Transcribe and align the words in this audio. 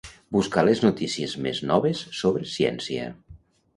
Buscar 0.35 0.61
les 0.69 0.79
notícies 0.85 1.35
més 1.47 1.61
noves 1.73 2.01
sobre 2.23 2.51
ciència. 2.57 3.13